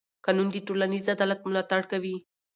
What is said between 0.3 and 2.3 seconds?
د ټولنیز عدالت ملاتړ کوي.